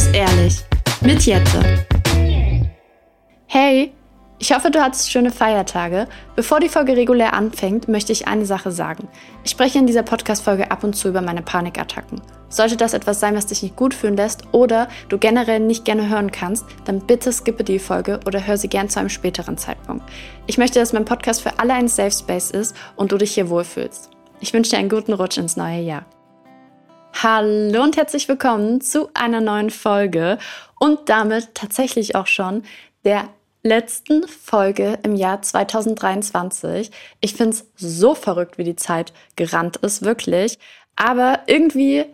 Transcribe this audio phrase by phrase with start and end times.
[0.00, 0.64] Muss ehrlich.
[1.02, 1.84] Mit Jette.
[3.46, 3.92] Hey,
[4.38, 6.06] ich hoffe, du hattest schöne Feiertage.
[6.36, 9.08] Bevor die Folge regulär anfängt, möchte ich eine Sache sagen.
[9.44, 12.22] Ich spreche in dieser Podcast-Folge ab und zu über meine Panikattacken.
[12.48, 16.08] Sollte das etwas sein, was dich nicht gut fühlen lässt oder du generell nicht gerne
[16.08, 20.06] hören kannst, dann bitte skippe die Folge oder hör sie gern zu einem späteren Zeitpunkt.
[20.46, 23.50] Ich möchte, dass mein Podcast für alle ein Safe Space ist und du dich hier
[23.50, 24.08] wohlfühlst.
[24.40, 26.06] Ich wünsche dir einen guten Rutsch ins neue Jahr.
[27.14, 30.38] Hallo und herzlich willkommen zu einer neuen Folge
[30.78, 32.62] und damit tatsächlich auch schon
[33.04, 33.28] der
[33.62, 36.90] letzten Folge im Jahr 2023.
[37.20, 40.58] Ich finde es so verrückt, wie die Zeit gerannt ist, wirklich.
[40.96, 42.06] Aber irgendwie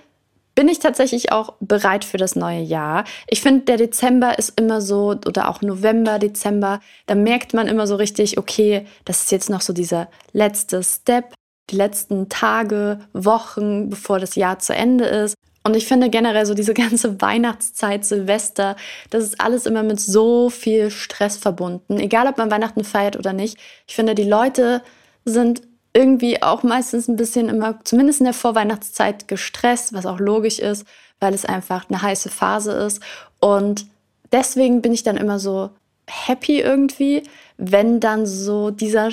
[0.56, 3.04] bin ich tatsächlich auch bereit für das neue Jahr.
[3.28, 7.86] Ich finde, der Dezember ist immer so, oder auch November, Dezember, da merkt man immer
[7.86, 11.34] so richtig, okay, das ist jetzt noch so dieser letzte Step,
[11.70, 15.34] die letzten Tage, Wochen, bevor das Jahr zu Ende ist.
[15.64, 18.76] Und ich finde generell so diese ganze Weihnachtszeit, Silvester,
[19.10, 21.98] das ist alles immer mit so viel Stress verbunden.
[21.98, 23.58] Egal, ob man Weihnachten feiert oder nicht.
[23.86, 24.82] Ich finde, die Leute
[25.24, 30.58] sind irgendwie auch meistens ein bisschen immer, zumindest in der Vorweihnachtszeit, gestresst, was auch logisch
[30.58, 30.86] ist,
[31.20, 33.00] weil es einfach eine heiße Phase ist.
[33.40, 33.86] Und
[34.30, 35.70] deswegen bin ich dann immer so
[36.06, 37.22] happy irgendwie,
[37.56, 39.10] wenn dann so dieser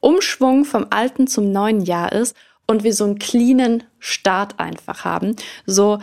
[0.00, 5.36] Umschwung vom alten zum neuen Jahr ist und wir so einen cleanen Start einfach haben.
[5.66, 5.98] So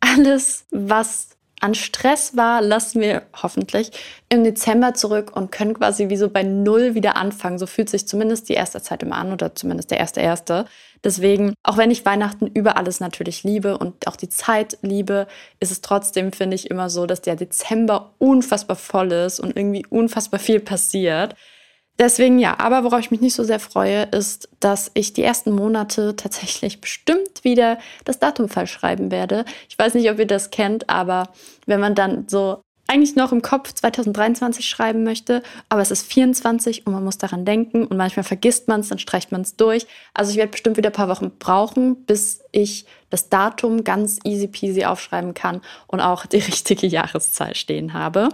[0.00, 1.28] alles, was
[1.60, 3.90] an Stress war, lassen wir hoffentlich
[4.28, 7.58] im Dezember zurück und können quasi wie so bei Null wieder anfangen.
[7.58, 10.66] So fühlt sich zumindest die erste Zeit immer an oder zumindest der erste erste.
[11.02, 15.26] Deswegen, auch wenn ich Weihnachten über alles natürlich liebe und auch die Zeit liebe,
[15.60, 19.84] ist es trotzdem, finde ich, immer so, dass der Dezember unfassbar voll ist und irgendwie
[19.86, 21.34] unfassbar viel passiert.
[22.00, 25.50] Deswegen ja, aber worauf ich mich nicht so sehr freue, ist, dass ich die ersten
[25.52, 29.44] Monate tatsächlich bestimmt wieder das Datum falsch schreiben werde.
[29.68, 31.30] Ich weiß nicht, ob ihr das kennt, aber
[31.66, 36.86] wenn man dann so eigentlich noch im Kopf 2023 schreiben möchte, aber es ist 24
[36.86, 39.86] und man muss daran denken und manchmal vergisst man es, dann streicht man es durch.
[40.14, 44.48] Also ich werde bestimmt wieder ein paar Wochen brauchen, bis ich das Datum ganz easy
[44.48, 48.30] peasy aufschreiben kann und auch die richtige Jahreszahl stehen habe.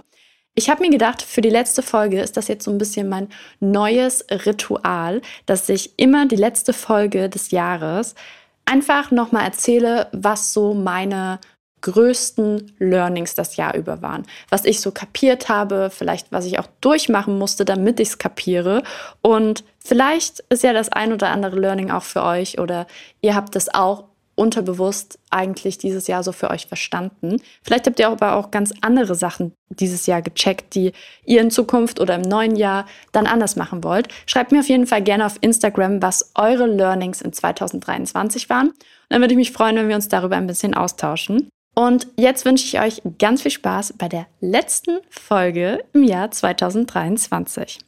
[0.57, 3.27] Ich habe mir gedacht, für die letzte Folge ist das jetzt so ein bisschen mein
[3.59, 8.15] neues Ritual, dass ich immer die letzte Folge des Jahres
[8.63, 11.39] einfach nochmal erzähle, was so meine
[11.81, 14.25] größten Learnings das Jahr über waren.
[14.49, 18.81] Was ich so kapiert habe, vielleicht was ich auch durchmachen musste, damit ich es kapiere.
[19.21, 22.87] Und vielleicht ist ja das ein oder andere Learning auch für euch oder
[23.21, 24.05] ihr habt es auch
[24.35, 27.41] unterbewusst eigentlich dieses Jahr so für euch verstanden.
[27.63, 30.91] Vielleicht habt ihr aber auch ganz andere Sachen dieses Jahr gecheckt, die
[31.25, 34.09] ihr in Zukunft oder im neuen Jahr dann anders machen wollt.
[34.25, 38.67] Schreibt mir auf jeden Fall gerne auf Instagram, was eure Learnings in 2023 waren.
[38.67, 38.75] Und
[39.09, 41.49] dann würde ich mich freuen, wenn wir uns darüber ein bisschen austauschen.
[41.75, 47.79] Und jetzt wünsche ich euch ganz viel Spaß bei der letzten Folge im Jahr 2023.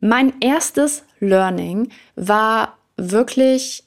[0.00, 3.84] Mein erstes Learning war wirklich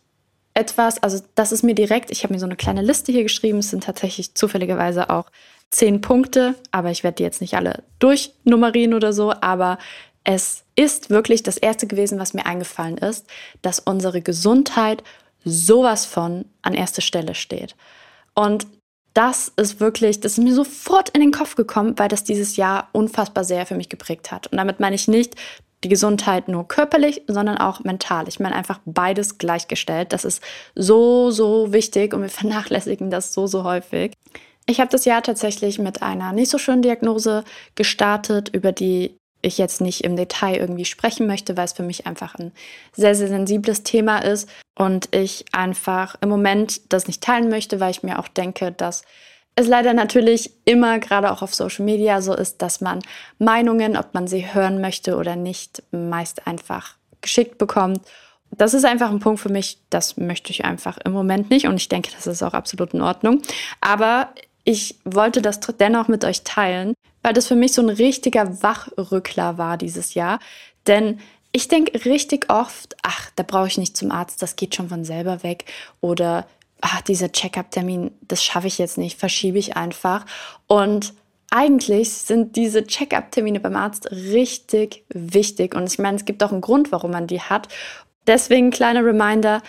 [0.61, 3.57] etwas, also das ist mir direkt, ich habe mir so eine kleine Liste hier geschrieben,
[3.57, 5.25] es sind tatsächlich zufälligerweise auch
[5.71, 9.79] zehn Punkte, aber ich werde die jetzt nicht alle durchnummerieren oder so, aber
[10.23, 13.25] es ist wirklich das Erste gewesen, was mir eingefallen ist,
[13.61, 15.03] dass unsere Gesundheit
[15.43, 17.75] sowas von an erster Stelle steht.
[18.35, 18.67] Und
[19.13, 22.89] das ist wirklich, das ist mir sofort in den Kopf gekommen, weil das dieses Jahr
[22.91, 24.47] unfassbar sehr für mich geprägt hat.
[24.47, 25.35] Und damit meine ich nicht
[25.83, 28.27] die Gesundheit nur körperlich, sondern auch mental.
[28.27, 30.13] Ich meine einfach beides gleichgestellt.
[30.13, 30.41] Das ist
[30.75, 34.13] so, so wichtig und wir vernachlässigen das so, so häufig.
[34.67, 37.43] Ich habe das Jahr tatsächlich mit einer nicht so schönen Diagnose
[37.75, 42.05] gestartet, über die ich jetzt nicht im Detail irgendwie sprechen möchte, weil es für mich
[42.05, 42.51] einfach ein
[42.93, 44.47] sehr, sehr sensibles Thema ist
[44.77, 49.03] und ich einfach im Moment das nicht teilen möchte, weil ich mir auch denke, dass
[49.55, 52.99] es leider natürlich immer, gerade auch auf Social Media, so ist, dass man
[53.37, 58.01] Meinungen, ob man sie hören möchte oder nicht, meist einfach geschickt bekommt.
[58.51, 61.75] Das ist einfach ein Punkt für mich, das möchte ich einfach im Moment nicht und
[61.75, 63.41] ich denke, das ist auch absolut in Ordnung.
[63.79, 64.29] Aber
[64.63, 66.93] ich wollte das dennoch mit euch teilen,
[67.23, 70.39] weil das für mich so ein richtiger Wachrückler war dieses Jahr.
[70.87, 71.19] Denn
[71.51, 75.03] ich denke richtig oft, ach, da brauche ich nicht zum Arzt, das geht schon von
[75.03, 75.65] selber weg.
[75.99, 76.47] Oder
[76.81, 80.25] ach, dieser Check-up-Termin, das schaffe ich jetzt nicht, verschiebe ich einfach.
[80.67, 81.13] Und
[81.49, 85.75] eigentlich sind diese Check-up-Termine beim Arzt richtig wichtig.
[85.75, 87.67] Und ich meine, es gibt auch einen Grund, warum man die hat.
[88.27, 89.61] Deswegen kleiner Reminder,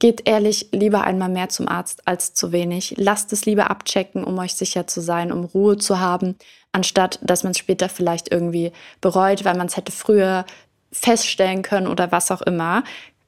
[0.00, 2.94] geht ehrlich lieber einmal mehr zum Arzt als zu wenig.
[2.96, 6.36] Lasst es lieber abchecken, um euch sicher zu sein, um Ruhe zu haben,
[6.72, 10.46] anstatt dass man es später vielleicht irgendwie bereut, weil man es hätte früher
[10.90, 12.82] feststellen können oder was auch immer.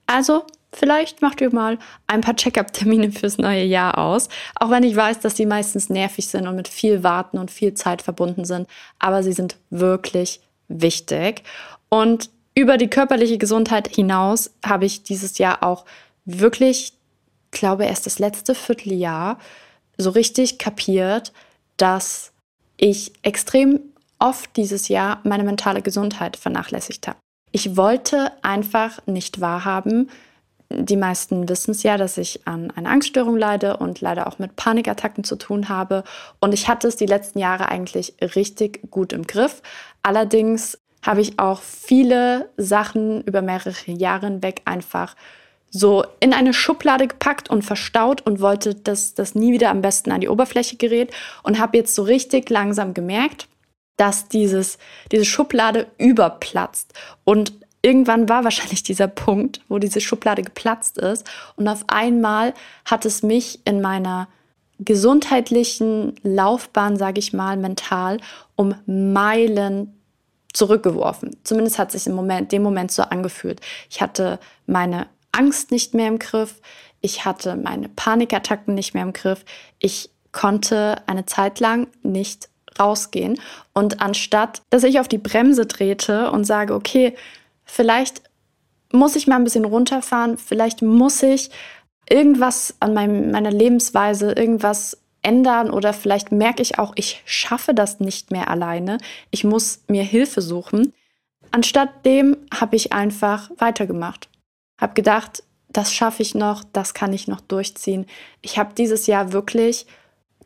[0.06, 0.44] Also
[0.74, 4.28] Vielleicht macht ihr mal ein paar Check-up-Termine fürs neue Jahr aus.
[4.58, 7.74] Auch wenn ich weiß, dass sie meistens nervig sind und mit viel Warten und viel
[7.74, 8.66] Zeit verbunden sind.
[8.98, 11.42] Aber sie sind wirklich wichtig.
[11.90, 15.84] Und über die körperliche Gesundheit hinaus habe ich dieses Jahr auch
[16.24, 16.94] wirklich,
[17.50, 19.38] glaube erst das letzte Vierteljahr
[19.98, 21.32] so richtig kapiert,
[21.76, 22.32] dass
[22.76, 23.80] ich extrem
[24.18, 27.18] oft dieses Jahr meine mentale Gesundheit vernachlässigt habe.
[27.50, 30.10] Ich wollte einfach nicht wahrhaben,
[30.76, 34.56] die meisten wissen es ja, dass ich an einer Angststörung leide und leider auch mit
[34.56, 36.04] Panikattacken zu tun habe.
[36.40, 39.62] Und ich hatte es die letzten Jahre eigentlich richtig gut im Griff.
[40.02, 45.16] Allerdings habe ich auch viele Sachen über mehrere Jahre hinweg einfach
[45.70, 50.12] so in eine Schublade gepackt und verstaut und wollte, dass das nie wieder am besten
[50.12, 53.48] an die Oberfläche gerät und habe jetzt so richtig langsam gemerkt,
[53.96, 54.78] dass dieses,
[55.10, 56.92] diese Schublade überplatzt
[57.24, 57.52] und
[57.82, 61.28] irgendwann war wahrscheinlich dieser Punkt, wo diese Schublade geplatzt ist.
[61.56, 64.28] Und auf einmal hat es mich in meiner
[64.78, 68.18] gesundheitlichen Laufbahn, sage ich mal, mental
[68.56, 69.98] um Meilen
[70.52, 71.36] zurückgeworfen.
[71.44, 73.60] Zumindest hat sich im Moment, dem Moment so angefühlt.
[73.90, 76.60] Ich hatte meine Angst nicht mehr im Griff.
[77.00, 79.44] Ich hatte meine Panikattacken nicht mehr im Griff.
[79.78, 83.40] Ich konnte eine Zeit lang nicht rausgehen.
[83.72, 87.14] Und anstatt, dass ich auf die Bremse trete und sage, okay,
[87.64, 88.22] vielleicht
[88.92, 91.50] muss ich mal ein bisschen runterfahren, vielleicht muss ich
[92.08, 98.00] irgendwas an meinem, meiner Lebensweise, irgendwas ändern oder vielleicht merke ich auch, ich schaffe das
[98.00, 98.98] nicht mehr alleine,
[99.30, 100.92] ich muss mir Hilfe suchen.
[101.52, 104.28] Anstatt dem habe ich einfach weitergemacht,
[104.80, 108.06] habe gedacht, das schaffe ich noch, das kann ich noch durchziehen.
[108.42, 109.86] Ich habe dieses Jahr wirklich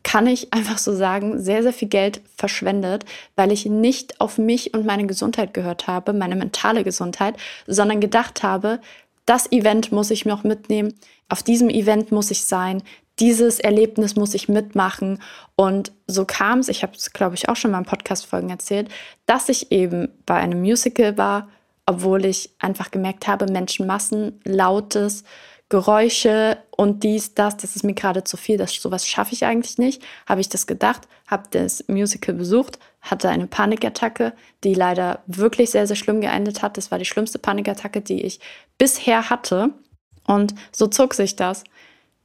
[0.07, 3.03] kann ich einfach so sagen, sehr, sehr viel Geld verschwendet,
[3.35, 7.35] weil ich nicht auf mich und meine Gesundheit gehört habe, meine mentale Gesundheit,
[7.67, 8.79] sondern gedacht habe,
[9.25, 10.93] das Event muss ich noch mitnehmen,
[11.27, 12.83] auf diesem Event muss ich sein,
[13.19, 15.21] dieses Erlebnis muss ich mitmachen.
[15.57, 18.87] Und so kam es, ich habe es, glaube ich, auch schon mal in Podcast-Folgen erzählt,
[19.25, 21.49] dass ich eben bei einem Musical war,
[21.85, 25.25] obwohl ich einfach gemerkt habe, Menschenmassen, lautes,
[25.69, 29.77] Geräusche und dies, das, das ist mir gerade zu viel, das sowas schaffe ich eigentlich
[29.77, 30.01] nicht.
[30.25, 34.33] Habe ich das gedacht, habe das Musical besucht, hatte eine Panikattacke,
[34.63, 36.77] die leider wirklich sehr, sehr schlimm geendet hat.
[36.77, 38.39] Das war die schlimmste Panikattacke, die ich
[38.77, 39.71] bisher hatte.
[40.25, 41.65] Und so zog sich das.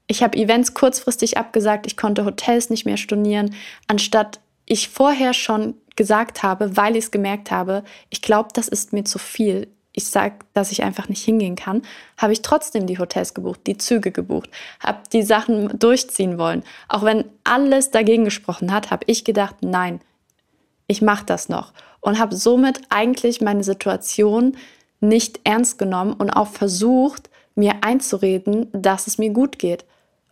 [0.07, 3.55] Ich habe Events kurzfristig abgesagt, ich konnte Hotels nicht mehr stornieren,
[3.89, 8.93] anstatt ich vorher schon gesagt habe, weil ich es gemerkt habe, ich glaube, das ist
[8.93, 11.83] mir zu viel ich sage, dass ich einfach nicht hingehen kann,
[12.17, 14.51] habe ich trotzdem die Hotels gebucht, die Züge gebucht,
[14.81, 16.63] habe die Sachen durchziehen wollen.
[16.89, 20.01] Auch wenn alles dagegen gesprochen hat, habe ich gedacht, nein,
[20.87, 21.73] ich mache das noch.
[22.01, 24.57] Und habe somit eigentlich meine Situation
[25.01, 29.85] nicht ernst genommen und auch versucht, mir einzureden, dass es mir gut geht.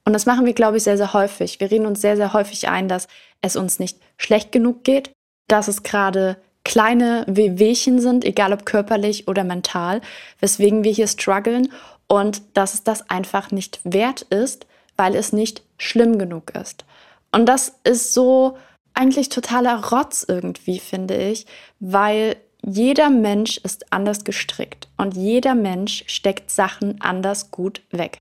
[0.05, 1.61] Und das machen wir, glaube ich, sehr, sehr häufig.
[1.61, 3.09] Wir reden uns sehr, sehr häufig ein, dass
[3.43, 5.13] es uns nicht schlecht genug geht,
[5.49, 6.37] dass es gerade
[6.71, 10.01] kleine Wehwehchen sind, egal ob körperlich oder mental,
[10.39, 11.73] weswegen wir hier strugglen
[12.07, 16.85] und dass es das einfach nicht wert ist, weil es nicht schlimm genug ist.
[17.33, 18.57] Und das ist so
[18.95, 21.45] eigentlich totaler Rotz irgendwie, finde ich,
[21.81, 28.19] weil jeder Mensch ist anders gestrickt und jeder Mensch steckt Sachen anders gut weg.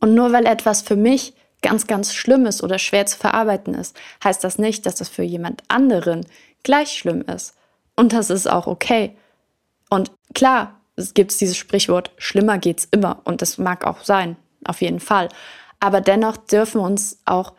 [0.00, 1.32] Und nur weil etwas für mich
[1.62, 5.22] ganz, ganz schlimm ist oder schwer zu verarbeiten ist, heißt das nicht, dass das für
[5.22, 6.26] jemand anderen
[6.62, 7.54] gleich schlimm ist.
[7.96, 9.16] Und das ist auch okay.
[9.90, 13.20] Und klar, es gibt dieses Sprichwort, schlimmer geht's immer.
[13.24, 15.28] Und das mag auch sein, auf jeden Fall.
[15.80, 17.54] Aber dennoch dürfen uns auch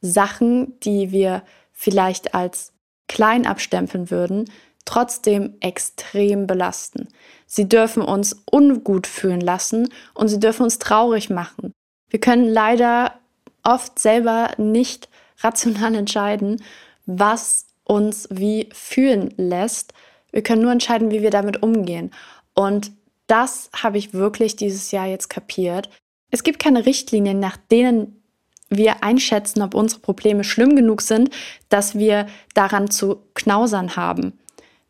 [0.00, 1.42] Sachen, die wir
[1.72, 2.72] vielleicht als
[3.08, 4.50] klein abstempeln würden,
[4.84, 7.08] trotzdem extrem belasten.
[7.46, 11.72] Sie dürfen uns ungut fühlen lassen und sie dürfen uns traurig machen.
[12.08, 13.14] Wir können leider
[13.62, 16.62] oft selber nicht rational entscheiden,
[17.06, 19.92] was uns wie fühlen lässt.
[20.30, 22.12] Wir können nur entscheiden, wie wir damit umgehen.
[22.54, 22.92] Und
[23.26, 25.90] das habe ich wirklich dieses Jahr jetzt kapiert.
[26.30, 28.22] Es gibt keine Richtlinien, nach denen
[28.68, 31.30] wir einschätzen, ob unsere Probleme schlimm genug sind,
[31.68, 34.38] dass wir daran zu knausern haben.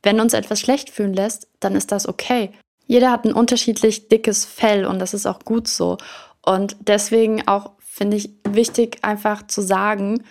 [0.03, 2.51] Wenn uns etwas schlecht fühlen lässt, dann ist das okay.
[2.87, 5.97] Jeder hat ein unterschiedlich dickes Fell und das ist auch gut so.
[6.45, 10.23] Und deswegen auch finde ich wichtig, einfach zu sagen,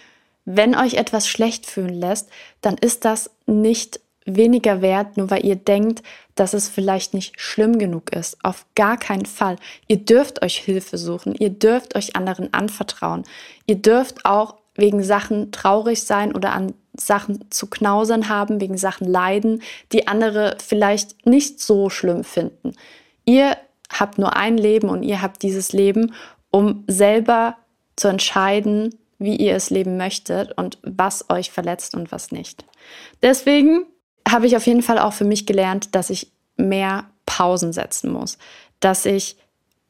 [0.52, 2.28] wenn euch etwas schlecht fühlen lässt,
[2.62, 6.02] dann ist das nicht weniger wert, nur weil ihr denkt,
[6.34, 8.44] dass es vielleicht nicht schlimm genug ist.
[8.44, 9.58] Auf gar keinen Fall.
[9.88, 11.36] Ihr dürft euch Hilfe suchen.
[11.36, 13.26] Ihr dürft euch anderen anvertrauen.
[13.68, 19.08] Ihr dürft auch wegen Sachen traurig sein oder an Sachen zu knausern haben, wegen Sachen
[19.08, 22.74] leiden, die andere vielleicht nicht so schlimm finden.
[23.24, 23.56] Ihr
[23.92, 26.16] habt nur ein Leben und ihr habt dieses Leben,
[26.50, 27.56] um selber
[27.96, 32.66] zu entscheiden, wie ihr es leben möchtet und was euch verletzt und was nicht.
[33.22, 33.86] Deswegen
[34.28, 38.38] habe ich auf jeden Fall auch für mich gelernt, dass ich mehr Pausen setzen muss,
[38.80, 39.38] dass ich,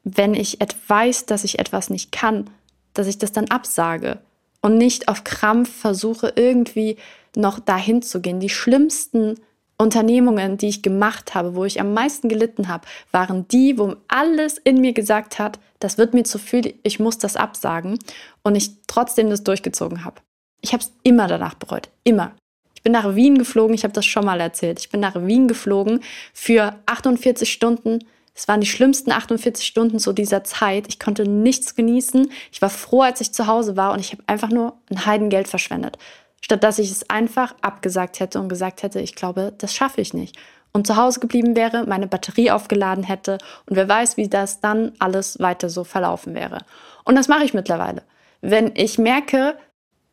[0.04, 2.50] wenn ich weiß, dass ich etwas nicht kann,
[2.94, 4.20] dass ich das dann absage
[4.62, 6.98] und nicht auf Krampf versuche, irgendwie
[7.36, 8.40] noch dahin zu gehen.
[8.40, 9.40] Die schlimmsten
[9.82, 14.58] Unternehmungen, die ich gemacht habe, wo ich am meisten gelitten habe, waren die, wo alles
[14.58, 17.98] in mir gesagt hat, das wird mir zu viel, ich muss das absagen
[18.44, 20.22] und ich trotzdem das durchgezogen habe.
[20.62, 22.34] Ich habe es immer danach bereut, immer.
[22.76, 24.80] Ich bin nach Wien geflogen, ich habe das schon mal erzählt.
[24.80, 26.02] Ich bin nach Wien geflogen
[26.34, 28.00] für 48 Stunden.
[28.36, 30.86] Es waren die schlimmsten 48 Stunden zu dieser Zeit.
[30.90, 32.32] Ich konnte nichts genießen.
[32.52, 35.48] Ich war froh, als ich zu Hause war und ich habe einfach nur ein Heidengeld
[35.48, 35.98] verschwendet
[36.42, 40.14] statt dass ich es einfach abgesagt hätte und gesagt hätte, ich glaube, das schaffe ich
[40.14, 40.38] nicht.
[40.72, 44.94] Und zu Hause geblieben wäre, meine Batterie aufgeladen hätte und wer weiß, wie das dann
[45.00, 46.60] alles weiter so verlaufen wäre.
[47.04, 48.04] Und das mache ich mittlerweile.
[48.42, 49.58] Wenn ich merke,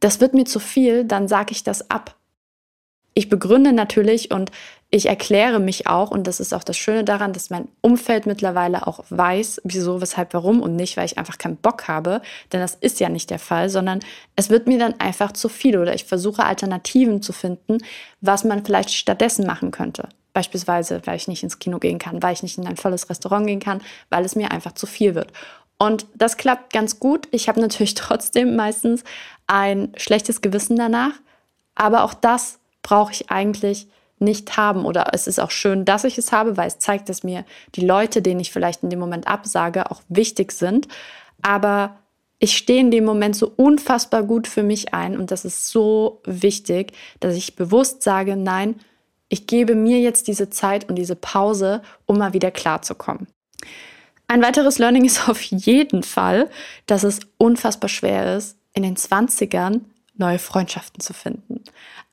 [0.01, 2.17] das wird mir zu viel, dann sage ich das ab.
[3.13, 4.51] Ich begründe natürlich und
[4.97, 8.87] ich erkläre mich auch, und das ist auch das Schöne daran, dass mein Umfeld mittlerweile
[8.87, 12.75] auch weiß, wieso, weshalb, warum und nicht, weil ich einfach keinen Bock habe, denn das
[12.75, 14.01] ist ja nicht der Fall, sondern
[14.37, 17.79] es wird mir dann einfach zu viel oder ich versuche Alternativen zu finden,
[18.23, 20.09] was man vielleicht stattdessen machen könnte.
[20.33, 23.47] Beispielsweise, weil ich nicht ins Kino gehen kann, weil ich nicht in ein volles Restaurant
[23.47, 25.31] gehen kann, weil es mir einfach zu viel wird.
[25.79, 27.29] Und das klappt ganz gut.
[27.33, 29.05] Ich habe natürlich trotzdem meistens
[29.47, 31.13] ein schlechtes Gewissen danach,
[31.75, 33.89] aber auch das brauche ich eigentlich
[34.19, 34.85] nicht haben.
[34.85, 37.45] Oder es ist auch schön, dass ich es habe, weil es zeigt, dass mir
[37.75, 40.89] die Leute, denen ich vielleicht in dem Moment absage, auch wichtig sind.
[41.43, 41.99] Aber
[42.39, 46.21] ich stehe in dem Moment so unfassbar gut für mich ein und das ist so
[46.25, 48.77] wichtig, dass ich bewusst sage, nein,
[49.29, 53.27] ich gebe mir jetzt diese Zeit und diese Pause, um mal wieder klarzukommen.
[54.29, 56.51] Ein weiteres Learning ist auf jeden Fall,
[56.87, 59.81] dass es unfassbar schwer ist, in den 20ern
[60.15, 61.63] neue Freundschaften zu finden.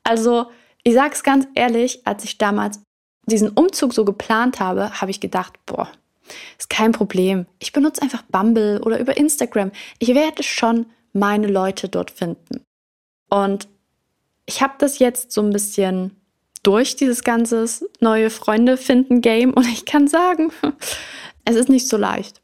[0.02, 0.46] Also
[0.84, 2.80] ich sag's ganz ehrlich, als ich damals
[3.26, 5.88] diesen Umzug so geplant habe, habe ich gedacht, boah,
[6.58, 7.46] ist kein Problem.
[7.58, 9.72] Ich benutze einfach Bumble oder über Instagram.
[9.98, 12.62] Ich werde schon meine Leute dort finden.
[13.30, 13.68] Und
[14.46, 16.16] ich habe das jetzt so ein bisschen
[16.62, 17.66] durch dieses ganze
[18.00, 20.52] neue Freunde finden Game und ich kann sagen,
[21.44, 22.42] es ist nicht so leicht.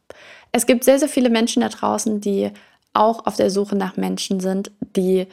[0.53, 2.51] Es gibt sehr, sehr viele Menschen da draußen, die
[2.93, 5.27] auch auf der Suche nach Menschen sind, die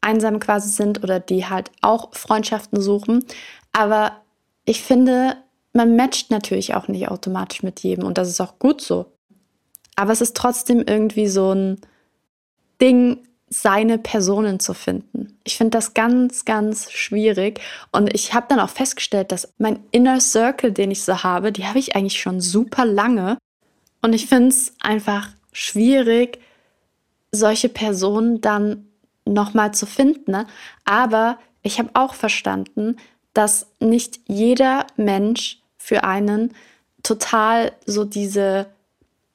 [0.00, 3.24] einsam quasi sind oder die halt auch Freundschaften suchen.
[3.72, 4.12] Aber
[4.64, 5.36] ich finde,
[5.72, 9.06] man matcht natürlich auch nicht automatisch mit jedem und das ist auch gut so.
[9.96, 11.80] Aber es ist trotzdem irgendwie so ein
[12.80, 13.18] Ding,
[13.50, 15.36] seine Personen zu finden.
[15.42, 17.60] Ich finde das ganz, ganz schwierig.
[17.90, 21.66] Und ich habe dann auch festgestellt, dass mein Inner Circle, den ich so habe, die
[21.66, 23.38] habe ich eigentlich schon super lange.
[24.02, 26.38] Und ich finde es einfach schwierig,
[27.32, 28.86] solche Personen dann
[29.24, 30.32] nochmal zu finden.
[30.32, 30.46] Ne?
[30.84, 32.96] Aber ich habe auch verstanden,
[33.34, 36.54] dass nicht jeder Mensch für einen
[37.02, 38.66] total so diese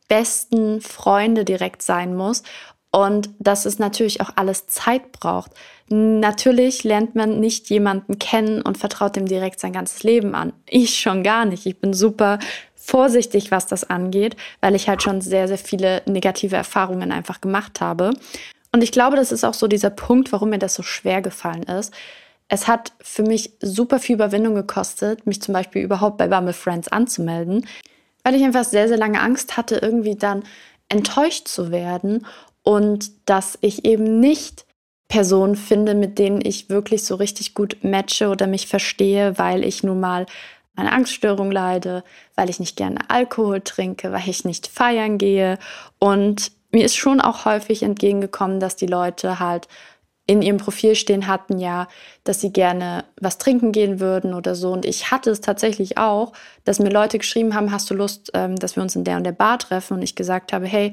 [0.08, 2.44] besten Freunde direkt sein muss
[2.92, 5.52] und dass es natürlich auch alles Zeit braucht.
[5.90, 10.54] Natürlich lernt man nicht jemanden kennen und vertraut dem direkt sein ganzes Leben an.
[10.70, 11.66] Ich schon gar nicht.
[11.66, 12.40] Ich bin super
[12.74, 17.82] vorsichtig, was das angeht, weil ich halt schon sehr, sehr viele negative Erfahrungen einfach gemacht
[17.82, 18.12] habe.
[18.76, 21.64] Und ich glaube, das ist auch so dieser Punkt, warum mir das so schwer gefallen
[21.64, 21.94] ist.
[22.50, 26.90] Es hat für mich super viel Überwindung gekostet, mich zum Beispiel überhaupt bei Bumble Friends
[26.90, 27.66] anzumelden,
[28.26, 30.44] weil ich einfach sehr, sehr lange Angst hatte, irgendwie dann
[30.90, 32.28] enttäuscht zu werden
[32.64, 34.66] und dass ich eben nicht
[35.08, 39.84] Personen finde, mit denen ich wirklich so richtig gut matche oder mich verstehe, weil ich
[39.84, 40.26] nun mal
[40.76, 42.04] eine Angststörung leide,
[42.36, 45.60] weil ich nicht gerne Alkohol trinke, weil ich nicht feiern gehe
[45.98, 49.70] und mir ist schon auch häufig entgegengekommen, dass die Leute halt
[50.28, 51.88] in ihrem Profil stehen hatten, ja,
[52.26, 54.74] dass sie gerne was trinken gehen würden oder so.
[54.74, 56.34] Und ich hatte es tatsächlich auch,
[56.66, 59.24] dass mir Leute geschrieben haben, hast du Lust, ähm, dass wir uns in der und
[59.24, 59.94] der Bar treffen?
[59.94, 60.92] Und ich gesagt habe, hey,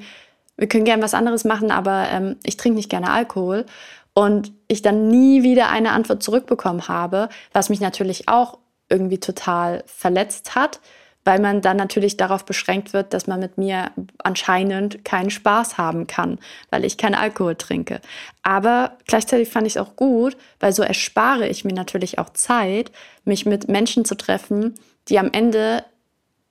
[0.56, 3.66] wir können gerne was anderes machen, aber ähm, ich trinke nicht gerne Alkohol.
[4.14, 8.58] Und ich dann nie wieder eine Antwort zurückbekommen habe, was mich natürlich auch
[8.88, 10.78] irgendwie total verletzt hat
[11.24, 13.90] weil man dann natürlich darauf beschränkt wird, dass man mit mir
[14.22, 16.38] anscheinend keinen Spaß haben kann,
[16.70, 18.00] weil ich keinen Alkohol trinke.
[18.42, 22.90] Aber gleichzeitig fand ich es auch gut, weil so erspare ich mir natürlich auch Zeit,
[23.24, 24.74] mich mit Menschen zu treffen,
[25.08, 25.84] die am Ende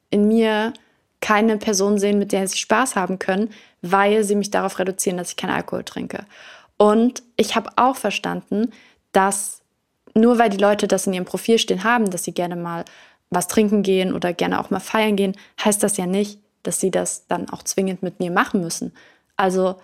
[0.10, 0.74] in mir
[1.20, 3.50] keine Person sehen, mit der sie Spaß haben können,
[3.82, 6.26] weil sie mich darauf reduzieren, dass ich keinen Alkohol trinke.
[6.78, 8.72] Und ich habe auch verstanden,
[9.12, 9.62] dass
[10.14, 12.86] nur weil die Leute das in ihrem Profil stehen haben, dass sie gerne mal
[13.32, 16.92] was trinken gehen oder gerne auch mal feiern gehen, heißt das ja nicht, dass sie
[16.92, 18.94] das dann auch zwingend mit mir machen müssen.
[19.36, 19.76] Also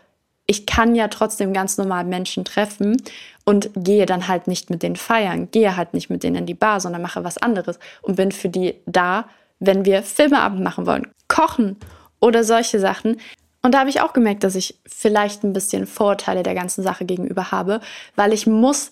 [0.45, 3.01] ich kann ja trotzdem ganz normal Menschen treffen
[3.45, 6.53] und gehe dann halt nicht mit denen feiern, gehe halt nicht mit denen in die
[6.53, 9.25] Bar, sondern mache was anderes und bin für die da,
[9.59, 11.77] wenn wir Filmeabend machen wollen, kochen
[12.19, 13.17] oder solche Sachen.
[13.61, 17.05] Und da habe ich auch gemerkt, dass ich vielleicht ein bisschen Vorurteile der ganzen Sache
[17.05, 17.81] gegenüber habe,
[18.15, 18.91] weil ich muss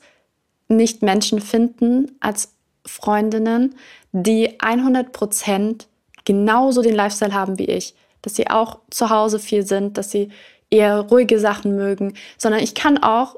[0.68, 2.55] nicht Menschen finden als
[2.86, 3.76] Freundinnen,
[4.12, 5.88] die 100 Prozent
[6.24, 10.30] genauso den Lifestyle haben wie ich, dass sie auch zu Hause viel sind, dass sie
[10.70, 13.38] eher ruhige Sachen mögen, sondern ich kann auch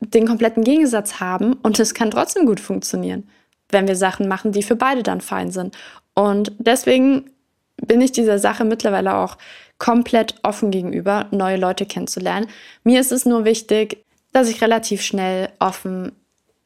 [0.00, 3.28] den kompletten Gegensatz haben und es kann trotzdem gut funktionieren,
[3.70, 5.76] wenn wir Sachen machen, die für beide dann fein sind.
[6.14, 7.30] Und deswegen
[7.76, 9.38] bin ich dieser Sache mittlerweile auch
[9.78, 12.48] komplett offen gegenüber, neue Leute kennenzulernen.
[12.84, 16.12] Mir ist es nur wichtig, dass ich relativ schnell offen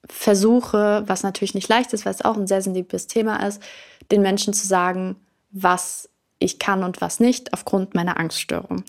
[0.09, 3.63] versuche, was natürlich nicht leicht ist, weil es auch ein sehr sensibles Thema ist,
[4.11, 5.17] den Menschen zu sagen,
[5.51, 8.85] was ich kann und was nicht, aufgrund meiner Angststörung.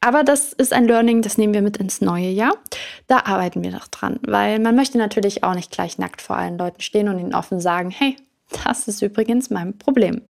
[0.00, 2.54] Aber das ist ein Learning, das nehmen wir mit ins neue Jahr.
[3.06, 6.58] Da arbeiten wir noch dran, weil man möchte natürlich auch nicht gleich nackt vor allen
[6.58, 8.16] Leuten stehen und ihnen offen sagen, hey,
[8.64, 10.22] das ist übrigens mein Problem.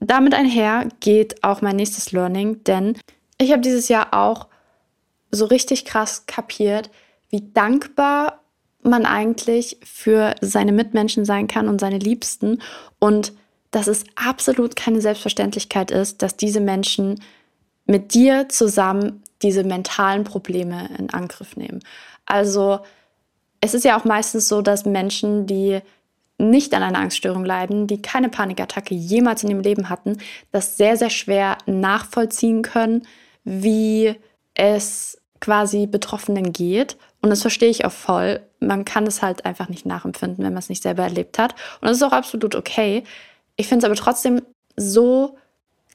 [0.00, 2.98] Damit einher geht auch mein nächstes Learning, denn
[3.38, 4.48] ich habe dieses Jahr auch
[5.30, 6.90] so richtig krass kapiert,
[7.30, 8.43] wie dankbar
[8.84, 12.60] man eigentlich für seine Mitmenschen sein kann und seine Liebsten
[12.98, 13.32] und
[13.70, 17.20] dass es absolut keine Selbstverständlichkeit ist, dass diese Menschen
[17.86, 21.80] mit dir zusammen diese mentalen Probleme in Angriff nehmen.
[22.24, 22.80] Also
[23.60, 25.80] es ist ja auch meistens so, dass Menschen, die
[26.38, 30.18] nicht an einer Angststörung leiden, die keine Panikattacke jemals in ihrem Leben hatten,
[30.52, 33.06] das sehr, sehr schwer nachvollziehen können,
[33.44, 34.14] wie
[34.54, 36.96] es quasi Betroffenen geht.
[37.22, 38.40] Und das verstehe ich auch voll.
[38.66, 41.54] Man kann es halt einfach nicht nachempfinden, wenn man es nicht selber erlebt hat.
[41.80, 43.04] Und das ist auch absolut okay.
[43.56, 44.42] Ich finde es aber trotzdem
[44.76, 45.36] so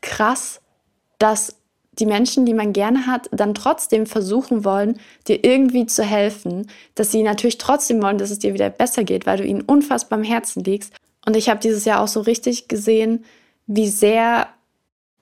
[0.02, 0.62] krass,
[1.18, 1.56] dass
[2.00, 7.12] die Menschen, die man gerne hat, dann trotzdem versuchen wollen, dir irgendwie zu helfen, dass
[7.12, 10.24] sie natürlich trotzdem wollen, dass es dir wieder besser geht, weil du ihnen unfassbar am
[10.24, 10.94] Herzen liegst.
[11.26, 13.26] Und ich habe dieses Jahr auch so richtig gesehen,
[13.68, 14.48] wie sehr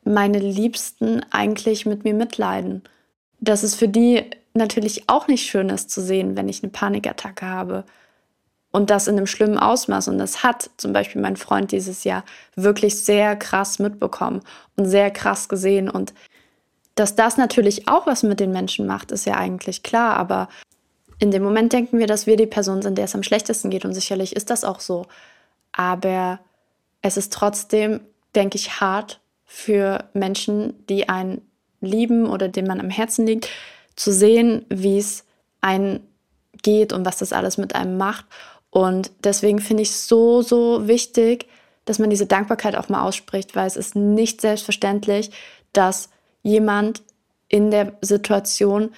[0.04, 2.84] meine Liebsten eigentlich mit mir mitleiden.
[3.40, 4.24] Dass es für die
[4.58, 7.86] natürlich auch nicht schön ist zu sehen, wenn ich eine Panikattacke habe
[8.72, 10.08] und das in einem schlimmen Ausmaß.
[10.08, 12.24] Und das hat zum Beispiel mein Freund dieses Jahr
[12.56, 14.42] wirklich sehr krass mitbekommen
[14.76, 15.90] und sehr krass gesehen.
[15.90, 16.14] Und
[16.96, 20.18] dass das natürlich auch was mit den Menschen macht, ist ja eigentlich klar.
[20.18, 20.50] Aber
[21.20, 23.86] in dem Moment denken wir, dass wir die Person sind, der es am schlechtesten geht.
[23.86, 25.06] Und sicherlich ist das auch so.
[25.72, 26.40] Aber
[27.02, 28.02] es ist trotzdem,
[28.36, 31.42] denke ich, hart für Menschen, die einen
[31.82, 33.50] lieben oder dem man am Herzen liegt,
[33.98, 35.26] zu sehen, wie es
[35.60, 36.00] einen
[36.64, 38.26] geht und was das alles mit einem macht.
[38.70, 41.48] Und deswegen finde ich es so, so wichtig,
[41.84, 45.32] dass man diese Dankbarkeit auch mal ausspricht, weil es ist nicht selbstverständlich,
[45.74, 46.10] dass
[46.44, 47.02] jemand
[47.50, 48.92] in der Situation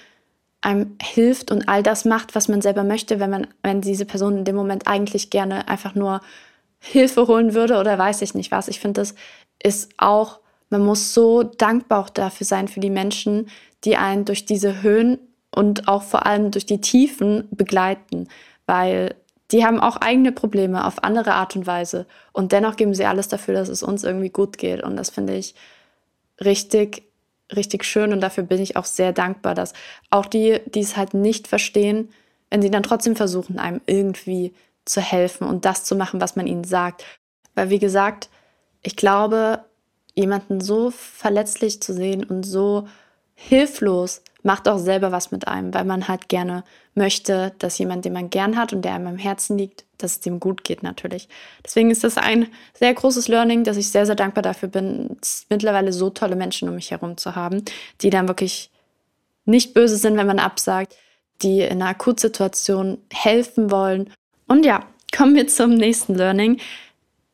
[0.60, 4.38] einem hilft und all das macht, was man selber möchte, wenn man, wenn diese Person
[4.38, 6.20] in dem Moment eigentlich gerne einfach nur
[6.80, 8.68] Hilfe holen würde oder weiß ich nicht was.
[8.68, 9.14] Ich finde, das
[9.62, 13.48] ist auch, man muss so dankbar auch dafür sein für die Menschen,
[13.84, 15.18] die einen durch diese Höhen
[15.54, 18.28] und auch vor allem durch die Tiefen begleiten,
[18.66, 19.16] weil
[19.50, 22.06] die haben auch eigene Probleme auf andere Art und Weise.
[22.32, 24.82] Und dennoch geben sie alles dafür, dass es uns irgendwie gut geht.
[24.82, 25.56] Und das finde ich
[26.40, 27.02] richtig,
[27.54, 28.12] richtig schön.
[28.12, 29.72] Und dafür bin ich auch sehr dankbar, dass
[30.08, 32.10] auch die, die es halt nicht verstehen,
[32.48, 34.54] wenn sie dann trotzdem versuchen, einem irgendwie
[34.84, 37.04] zu helfen und das zu machen, was man ihnen sagt.
[37.56, 38.28] Weil, wie gesagt,
[38.82, 39.64] ich glaube,
[40.14, 42.88] jemanden so verletzlich zu sehen und so
[43.34, 48.12] hilflos macht auch selber was mit einem, weil man halt gerne möchte, dass jemand, den
[48.12, 51.28] man gern hat und der einem am Herzen liegt, dass es dem gut geht natürlich.
[51.64, 55.16] Deswegen ist das ein sehr großes Learning, dass ich sehr, sehr dankbar dafür bin,
[55.48, 57.64] mittlerweile so tolle Menschen um mich herum zu haben,
[58.00, 58.70] die dann wirklich
[59.44, 60.96] nicht böse sind, wenn man absagt,
[61.42, 64.12] die in einer Akutsituation helfen wollen.
[64.46, 64.84] Und ja,
[65.16, 66.60] kommen wir zum nächsten Learning.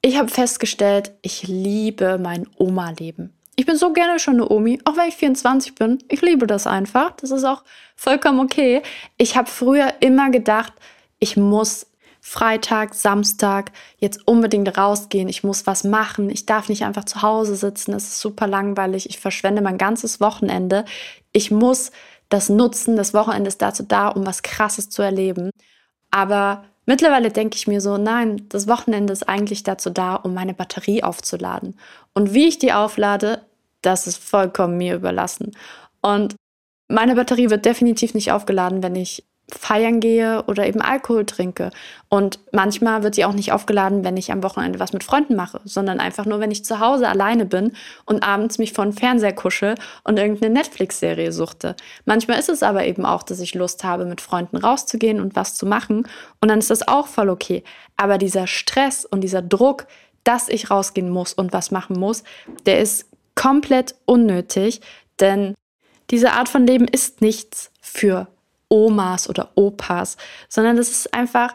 [0.03, 3.33] Ich habe festgestellt, ich liebe mein Oma-Leben.
[3.57, 5.99] Ich bin so gerne schon eine Omi, auch wenn ich 24 bin.
[6.09, 7.13] Ich liebe das einfach.
[7.13, 7.65] Das ist auch
[7.97, 8.83] vollkommen okay.
[9.17, 10.75] Ich habe früher immer gedacht,
[11.19, 11.87] ich muss
[12.21, 15.29] Freitag, Samstag jetzt unbedingt rausgehen.
[15.29, 16.29] Ich muss was machen.
[16.29, 17.93] Ich darf nicht einfach zu Hause sitzen.
[17.93, 19.09] Das ist super langweilig.
[19.09, 20.85] Ich verschwende mein ganzes Wochenende.
[21.33, 21.93] Ich muss
[22.29, 22.97] das nutzen.
[22.97, 25.51] Das Wochenende ist dazu da, um was Krasses zu erleben.
[26.11, 30.55] Aber mittlerweile denke ich mir so, nein, das Wochenende ist eigentlich dazu da, um meine
[30.55, 31.79] Batterie aufzuladen.
[32.15, 33.43] Und wie ich die auflade,
[33.83, 35.53] das ist vollkommen mir überlassen.
[36.01, 36.37] Und
[36.89, 41.71] meine Batterie wird definitiv nicht aufgeladen, wenn ich feiern gehe oder eben Alkohol trinke.
[42.09, 45.61] Und manchmal wird sie auch nicht aufgeladen, wenn ich am Wochenende was mit Freunden mache,
[45.65, 47.73] sondern einfach nur, wenn ich zu Hause alleine bin
[48.07, 51.77] und abends mich vor den Fernseher kuschel und irgendeine Netflix-Serie suchte.
[52.05, 55.55] Manchmal ist es aber eben auch, dass ich Lust habe, mit Freunden rauszugehen und was
[55.55, 56.09] zu machen.
[56.41, 57.63] Und dann ist das auch voll okay.
[57.97, 59.87] Aber dieser Stress und dieser Druck,
[60.25, 62.25] dass ich rausgehen muss und was machen muss,
[62.67, 63.07] der ist
[63.37, 64.81] komplett unnötig,
[65.21, 65.55] denn
[66.11, 68.27] diese Art von Leben ist nichts für
[68.69, 70.17] Omas oder Opas,
[70.49, 71.55] sondern das ist einfach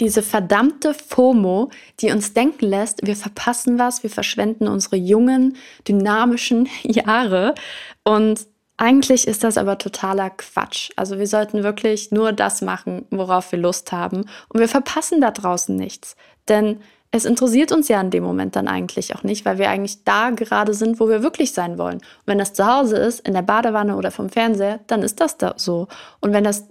[0.00, 1.70] diese verdammte FOMO,
[2.00, 7.54] die uns denken lässt, wir verpassen was, wir verschwenden unsere jungen, dynamischen Jahre.
[8.02, 8.46] Und
[8.78, 10.90] eigentlich ist das aber totaler Quatsch.
[10.96, 14.24] Also wir sollten wirklich nur das machen, worauf wir Lust haben.
[14.48, 16.16] Und wir verpassen da draußen nichts.
[16.48, 16.80] Denn
[17.12, 20.30] es interessiert uns ja in dem Moment dann eigentlich auch nicht, weil wir eigentlich da
[20.30, 21.96] gerade sind, wo wir wirklich sein wollen.
[21.96, 25.36] Und wenn das zu Hause ist, in der Badewanne oder vom Fernseher, dann ist das
[25.36, 25.88] da so.
[26.20, 26.68] Und wenn das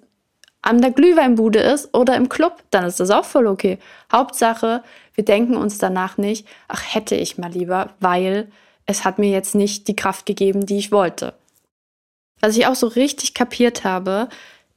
[0.62, 3.80] an der Glühweinbude ist oder im Club, dann ist das auch voll okay.
[4.12, 8.50] Hauptsache, wir denken uns danach nicht, ach hätte ich mal lieber, weil
[8.86, 11.34] es hat mir jetzt nicht die Kraft gegeben, die ich wollte.
[12.40, 14.30] Was ich auch so richtig kapiert habe,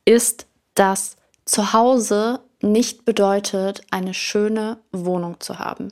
[0.04, 5.88] ist, dass zu Hause nicht bedeutet, eine schöne Wohnung zu haben.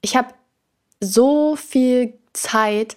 [0.00, 0.28] Ich habe
[1.00, 2.96] so viel Zeit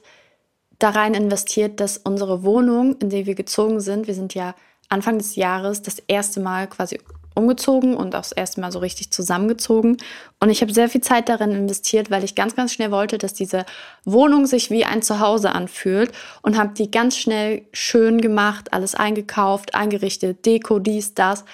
[0.80, 4.56] da rein investiert, dass unsere Wohnung, in der wir gezogen sind, wir sind ja
[4.90, 7.00] Anfang des Jahres das erste Mal quasi
[7.34, 9.98] umgezogen und auch das erste Mal so richtig zusammengezogen.
[10.40, 13.34] Und ich habe sehr viel Zeit darin investiert, weil ich ganz, ganz schnell wollte, dass
[13.34, 13.66] diese
[14.04, 19.76] Wohnung sich wie ein Zuhause anfühlt und habe die ganz schnell schön gemacht, alles eingekauft,
[19.76, 21.46] eingerichtet, Deko, dies, das.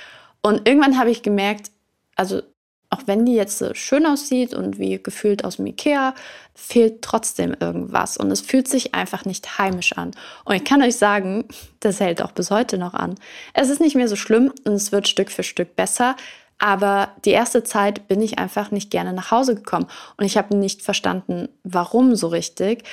[0.41, 1.71] Und irgendwann habe ich gemerkt,
[2.15, 2.41] also
[2.89, 6.13] auch wenn die jetzt so schön aussieht und wie gefühlt aus dem Ikea,
[6.55, 10.11] fehlt trotzdem irgendwas und es fühlt sich einfach nicht heimisch an.
[10.45, 11.45] Und ich kann euch sagen,
[11.81, 13.15] das hält auch bis heute noch an.
[13.53, 16.15] Es ist nicht mehr so schlimm und es wird Stück für Stück besser,
[16.59, 20.55] aber die erste Zeit bin ich einfach nicht gerne nach Hause gekommen und ich habe
[20.55, 22.83] nicht verstanden, warum so richtig,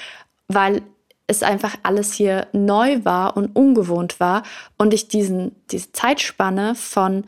[0.48, 0.82] weil
[1.26, 4.42] es einfach alles hier neu war und ungewohnt war
[4.76, 7.24] und ich diesen, diese Zeitspanne von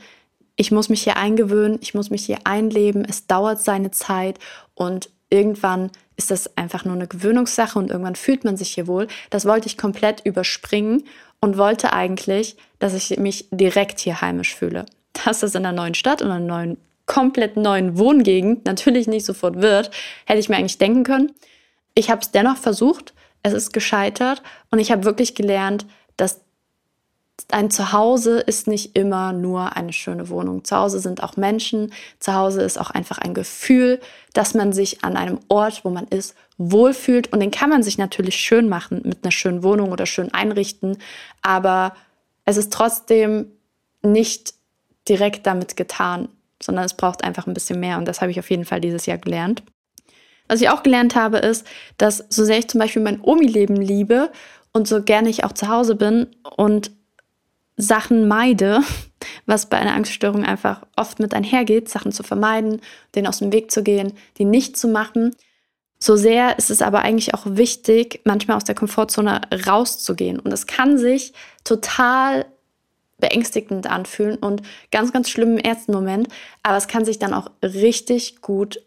[0.56, 4.38] ich muss mich hier eingewöhnen, ich muss mich hier einleben, es dauert seine Zeit
[4.74, 9.06] und irgendwann ist das einfach nur eine Gewöhnungssache und irgendwann fühlt man sich hier wohl.
[9.28, 11.04] Das wollte ich komplett überspringen
[11.40, 14.86] und wollte eigentlich, dass ich mich direkt hier heimisch fühle.
[15.24, 19.62] Dass das in einer neuen Stadt und einer neuen, komplett neuen Wohngegend natürlich nicht sofort
[19.62, 19.90] wird,
[20.26, 21.32] hätte ich mir eigentlich denken können.
[21.94, 23.14] Ich habe es dennoch versucht,
[23.46, 26.40] es ist gescheitert und ich habe wirklich gelernt, dass
[27.50, 30.64] ein Zuhause ist nicht immer nur eine schöne Wohnung.
[30.64, 31.92] Zu Hause sind auch Menschen.
[32.18, 34.00] Zu Hause ist auch einfach ein Gefühl,
[34.32, 37.32] dass man sich an einem Ort, wo man ist, wohlfühlt.
[37.32, 40.96] Und den kann man sich natürlich schön machen mit einer schönen Wohnung oder schön einrichten.
[41.42, 41.94] Aber
[42.46, 43.52] es ist trotzdem
[44.02, 44.54] nicht
[45.08, 46.28] direkt damit getan,
[46.60, 47.98] sondern es braucht einfach ein bisschen mehr.
[47.98, 49.62] Und das habe ich auf jeden Fall dieses Jahr gelernt.
[50.48, 51.66] Was ich auch gelernt habe, ist,
[51.98, 54.30] dass so sehr ich zum Beispiel mein Omi-Leben liebe
[54.72, 56.90] und so gerne ich auch zu Hause bin und
[57.76, 58.80] Sachen meide,
[59.46, 62.80] was bei einer Angststörung einfach oft mit einhergeht, Sachen zu vermeiden,
[63.14, 65.34] denen aus dem Weg zu gehen, die nicht zu machen.
[65.98, 70.38] So sehr ist es aber eigentlich auch wichtig, manchmal aus der Komfortzone rauszugehen.
[70.38, 71.32] Und es kann sich
[71.64, 72.46] total
[73.18, 76.28] beängstigend anfühlen und ganz, ganz schlimm im ersten Moment.
[76.62, 78.82] Aber es kann sich dann auch richtig gut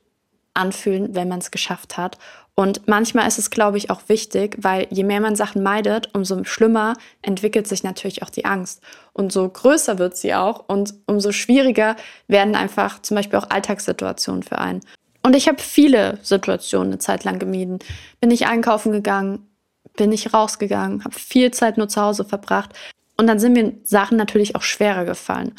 [0.60, 2.18] anfühlen, wenn man es geschafft hat.
[2.60, 6.44] Und manchmal ist es, glaube ich, auch wichtig, weil je mehr man Sachen meidet, umso
[6.44, 8.82] schlimmer entwickelt sich natürlich auch die Angst.
[9.14, 11.96] Und so größer wird sie auch und umso schwieriger
[12.28, 14.82] werden einfach zum Beispiel auch Alltagssituationen für einen.
[15.24, 17.80] Und ich habe viele Situationen eine Zeit lang gemieden.
[18.20, 19.48] Bin ich einkaufen gegangen,
[19.96, 22.72] bin ich rausgegangen, habe viel Zeit nur zu Hause verbracht.
[23.18, 25.56] Und dann sind mir Sachen natürlich auch schwerer gefallen,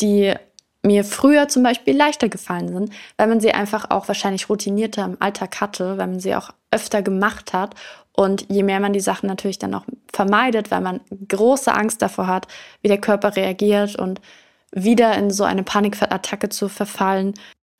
[0.00, 0.34] die
[0.82, 5.16] mir früher zum Beispiel leichter gefallen sind, weil man sie einfach auch wahrscheinlich routinierter im
[5.20, 7.74] Alltag hatte, weil man sie auch öfter gemacht hat.
[8.12, 12.26] Und je mehr man die Sachen natürlich dann auch vermeidet, weil man große Angst davor
[12.26, 12.48] hat,
[12.82, 14.20] wie der Körper reagiert und
[14.72, 17.34] wieder in so eine Panikattacke zu verfallen,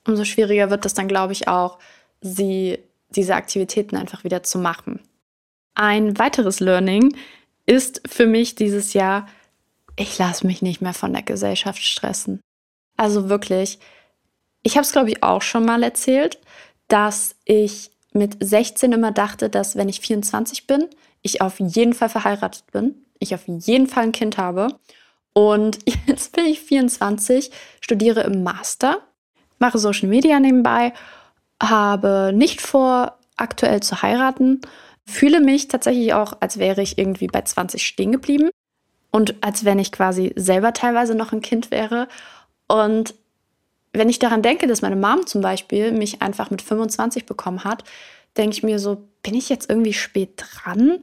[0.06, 1.78] umso schwieriger wird es dann, glaube ich, auch,
[2.20, 2.78] sie,
[3.10, 5.00] diese Aktivitäten einfach wieder zu machen.
[5.74, 7.16] Ein weiteres Learning
[7.66, 9.26] ist für mich dieses Jahr,
[9.96, 12.40] ich lasse mich nicht mehr von der Gesellschaft stressen.
[13.00, 13.78] Also wirklich,
[14.62, 16.38] ich habe es, glaube ich, auch schon mal erzählt,
[16.86, 20.86] dass ich mit 16 immer dachte, dass wenn ich 24 bin,
[21.22, 24.78] ich auf jeden Fall verheiratet bin, ich auf jeden Fall ein Kind habe.
[25.32, 28.98] Und jetzt bin ich 24, studiere im Master,
[29.58, 30.92] mache Social Media nebenbei,
[31.62, 34.60] habe nicht vor, aktuell zu heiraten,
[35.06, 38.50] fühle mich tatsächlich auch, als wäre ich irgendwie bei 20 stehen geblieben.
[39.10, 42.08] und als wenn ich quasi selber teilweise noch ein Kind wäre.
[42.70, 43.14] Und
[43.92, 47.82] wenn ich daran denke, dass meine Mom zum Beispiel mich einfach mit 25 bekommen hat,
[48.36, 51.00] denke ich mir so, bin ich jetzt irgendwie spät dran?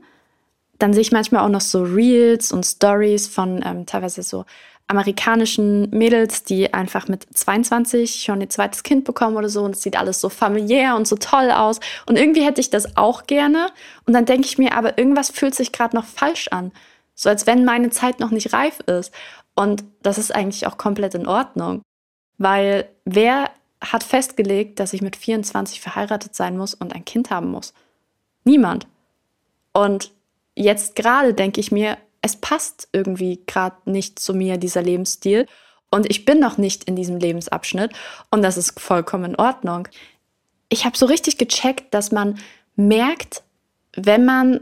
[0.79, 4.45] Dann sehe ich manchmal auch noch so Reels und Stories von ähm, teilweise so
[4.87, 9.81] amerikanischen Mädels, die einfach mit 22 schon ihr zweites Kind bekommen oder so und es
[9.81, 11.81] sieht alles so familiär und so toll aus.
[12.05, 13.67] Und irgendwie hätte ich das auch gerne.
[14.05, 16.71] Und dann denke ich mir, aber irgendwas fühlt sich gerade noch falsch an,
[17.15, 19.11] so als wenn meine Zeit noch nicht reif ist
[19.57, 21.81] und das ist eigentlich auch komplett in Ordnung,
[22.37, 23.49] weil wer
[23.81, 27.73] hat festgelegt, dass ich mit 24 verheiratet sein muss und ein Kind haben muss?
[28.43, 28.87] Niemand.
[29.73, 30.11] Und
[30.55, 35.47] jetzt gerade denke ich mir, es passt irgendwie gerade nicht zu mir, dieser Lebensstil.
[35.89, 37.93] Und ich bin noch nicht in diesem Lebensabschnitt.
[38.29, 39.87] Und das ist vollkommen in Ordnung.
[40.69, 42.37] Ich habe so richtig gecheckt, dass man
[42.75, 43.41] merkt,
[43.95, 44.61] wenn man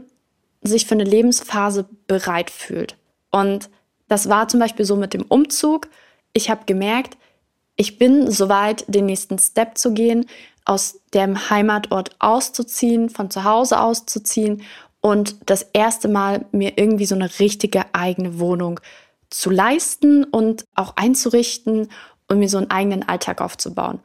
[0.62, 2.96] sich für eine Lebensphase bereit fühlt.
[3.30, 3.68] Und
[4.08, 5.88] das war zum Beispiel so mit dem Umzug.
[6.32, 7.16] Ich habe gemerkt,
[7.76, 10.26] ich bin soweit, den nächsten Step zu gehen,
[10.64, 14.62] aus dem Heimatort auszuziehen, von zu Hause auszuziehen
[15.00, 18.80] und das erste Mal mir irgendwie so eine richtige eigene Wohnung
[19.30, 21.88] zu leisten und auch einzurichten
[22.28, 24.00] und mir so einen eigenen Alltag aufzubauen.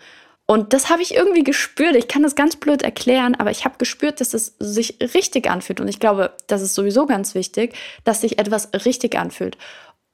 [0.45, 1.95] Und das habe ich irgendwie gespürt.
[1.95, 5.79] Ich kann das ganz blöd erklären, aber ich habe gespürt, dass es sich richtig anfühlt.
[5.79, 9.57] Und ich glaube, das ist sowieso ganz wichtig, dass sich etwas richtig anfühlt.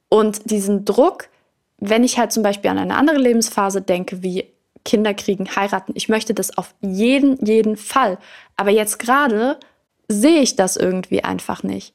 [0.08, 1.28] Und diesen Druck,
[1.78, 4.46] wenn ich halt zum Beispiel an eine andere Lebensphase denke, wie
[4.84, 8.18] Kinder kriegen, heiraten, ich möchte das auf jeden, jeden Fall.
[8.56, 9.58] Aber jetzt gerade
[10.08, 11.94] sehe ich das irgendwie einfach nicht.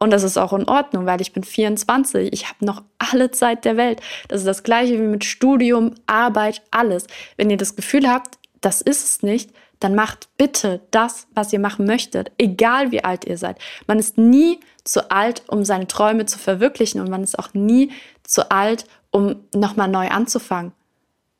[0.00, 2.32] Und das ist auch in Ordnung, weil ich bin 24.
[2.32, 4.00] Ich habe noch alle Zeit der Welt.
[4.28, 7.06] Das ist das gleiche wie mit Studium, Arbeit, alles.
[7.36, 11.60] Wenn ihr das Gefühl habt, das ist es nicht, dann macht bitte das, was ihr
[11.60, 13.58] machen möchtet, egal wie alt ihr seid.
[13.86, 17.92] Man ist nie zu alt, um seine Träume zu verwirklichen und man ist auch nie
[18.24, 20.72] zu alt, um nochmal neu anzufangen.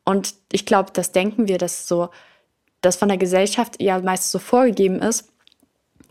[0.05, 2.11] Und ich glaube, das denken wir, dass so,
[2.81, 5.31] dass von der Gesellschaft ja meist so vorgegeben ist,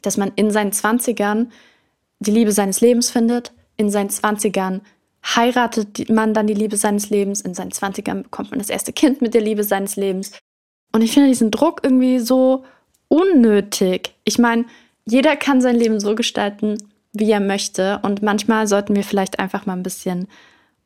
[0.02, 1.48] dass man in seinen 20ern
[2.20, 4.82] die Liebe seines Lebens findet, in seinen 20ern
[5.24, 9.22] heiratet man dann die Liebe seines Lebens, in seinen 20ern bekommt man das erste Kind
[9.22, 10.32] mit der Liebe seines Lebens.
[10.92, 12.64] Und ich finde diesen Druck irgendwie so
[13.08, 14.16] unnötig.
[14.24, 14.66] Ich meine,
[15.06, 16.78] jeder kann sein Leben so gestalten,
[17.14, 18.00] wie er möchte.
[18.04, 20.28] Und manchmal sollten wir vielleicht einfach mal ein bisschen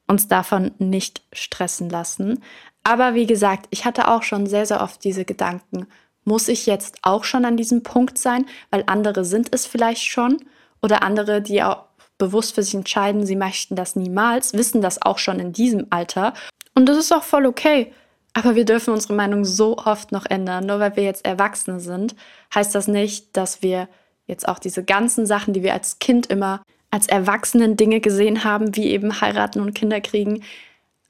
[0.08, 2.44] uns davon nicht stressen lassen.
[2.84, 5.88] Aber wie gesagt, ich hatte auch schon sehr, sehr oft diese Gedanken,
[6.24, 10.38] muss ich jetzt auch schon an diesem Punkt sein, weil andere sind es vielleicht schon
[10.82, 11.86] oder andere, die auch
[12.18, 16.34] bewusst für sich entscheiden, sie möchten das niemals, wissen das auch schon in diesem Alter.
[16.76, 17.92] Und das ist auch voll okay.
[18.34, 20.65] Aber wir dürfen unsere Meinung so oft noch ändern.
[20.65, 22.15] Nur weil wir jetzt Erwachsene sind,
[22.54, 23.89] heißt das nicht, dass wir
[24.26, 28.76] jetzt auch diese ganzen Sachen, die wir als Kind immer als Erwachsenen Dinge gesehen haben,
[28.76, 30.44] wie eben heiraten und Kinder kriegen,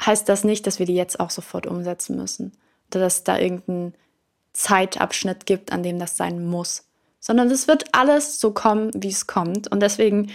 [0.03, 2.53] heißt das nicht, dass wir die jetzt auch sofort umsetzen müssen.
[2.89, 3.93] Oder dass da irgendein
[4.53, 6.85] Zeitabschnitt gibt, an dem das sein muss.
[7.19, 9.71] Sondern es wird alles so kommen, wie es kommt.
[9.71, 10.31] Und deswegen,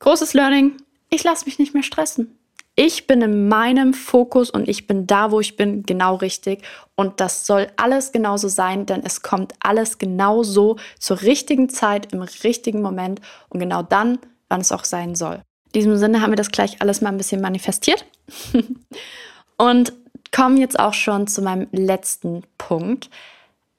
[0.00, 0.76] großes Learning,
[1.08, 2.38] ich lasse mich nicht mehr stressen.
[2.82, 6.62] Ich bin in meinem Fokus und ich bin da, wo ich bin, genau richtig.
[6.94, 12.22] Und das soll alles genauso sein, denn es kommt alles genauso zur richtigen Zeit, im
[12.22, 15.42] richtigen Moment und genau dann, wann es auch sein soll.
[15.66, 18.06] In diesem Sinne haben wir das gleich alles mal ein bisschen manifestiert.
[19.58, 19.92] und
[20.34, 23.10] kommen jetzt auch schon zu meinem letzten Punkt.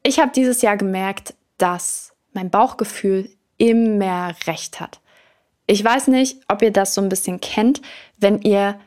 [0.04, 5.02] Ich habe dieses Jahr gemerkt, dass mein Bauchgefühl immer recht hat.
[5.66, 7.82] Ich weiß nicht, ob ihr das so ein bisschen kennt,
[8.18, 8.80] wenn ihr,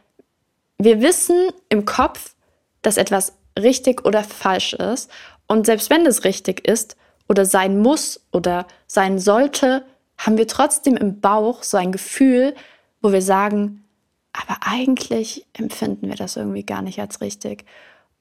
[0.79, 2.35] wir wissen im Kopf,
[2.83, 5.11] dass etwas richtig oder falsch ist.
[5.47, 6.97] Und selbst wenn es richtig ist
[7.29, 9.85] oder sein muss oder sein sollte,
[10.19, 12.55] haben wir trotzdem im Bauch so ein Gefühl,
[13.03, 13.85] wo wir sagen,
[14.33, 17.65] aber eigentlich empfinden wir das irgendwie gar nicht als richtig.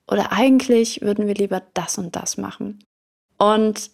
[0.08, 2.84] Oder eigentlich würden wir lieber das und das machen.
[3.38, 3.89] Und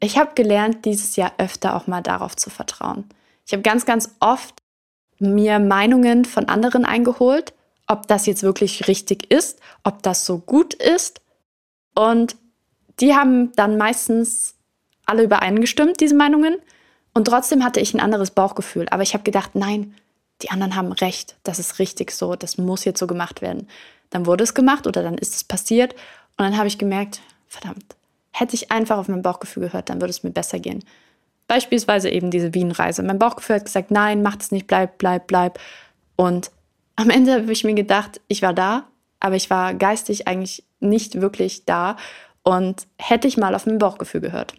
[0.00, 3.04] ich habe gelernt, dieses Jahr öfter auch mal darauf zu vertrauen.
[3.46, 4.54] Ich habe ganz, ganz oft
[5.18, 7.52] mir Meinungen von anderen eingeholt,
[7.90, 11.20] ob das jetzt wirklich richtig ist, ob das so gut ist.
[11.96, 12.36] Und
[13.00, 14.54] die haben dann meistens
[15.06, 16.56] alle übereingestimmt, diese Meinungen.
[17.14, 18.86] Und trotzdem hatte ich ein anderes Bauchgefühl.
[18.90, 19.96] Aber ich habe gedacht, nein,
[20.40, 23.66] die anderen haben recht, das ist richtig so, das muss jetzt so gemacht werden.
[24.10, 25.94] Dann wurde es gemacht oder dann ist es passiert
[26.38, 27.96] und dann habe ich gemerkt, verdammt,
[28.30, 30.84] hätte ich einfach auf mein Bauchgefühl gehört, dann würde es mir besser gehen.
[31.48, 33.02] Beispielsweise eben diese Wien-Reise.
[33.02, 35.58] Mein Bauchgefühl hat gesagt, nein, mach es nicht, bleib, bleib, bleib.
[36.14, 36.52] Und
[37.00, 38.84] am Ende habe ich mir gedacht, ich war da,
[39.20, 41.96] aber ich war geistig eigentlich nicht wirklich da
[42.42, 44.54] und hätte ich mal auf mein Bauchgefühl gehört.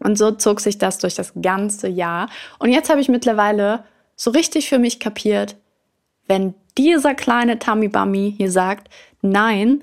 [0.00, 2.28] Und so zog sich das durch das ganze Jahr.
[2.58, 3.84] Und jetzt habe ich mittlerweile
[4.16, 5.56] so richtig für mich kapiert,
[6.26, 8.88] wenn dieser kleine Tummy Bummy hier sagt
[9.20, 9.80] Nein,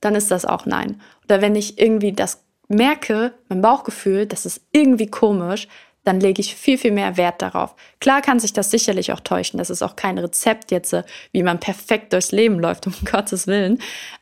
[0.00, 1.00] dann ist das auch Nein.
[1.24, 5.68] Oder wenn ich irgendwie das merke, mein Bauchgefühl, das ist irgendwie komisch,
[6.08, 7.76] dann lege ich viel, viel mehr Wert darauf.
[8.00, 9.58] Klar kann sich das sicherlich auch täuschen.
[9.58, 13.46] Das ist auch kein Rezept jetzt, äh, wie man perfekt durchs Leben läuft, um Gottes
[13.46, 13.78] Willen.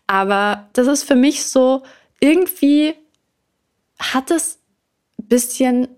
[0.09, 1.85] Aber das ist für mich so,
[2.21, 2.95] irgendwie
[4.01, 4.59] hat es
[5.19, 5.89] ein bisschen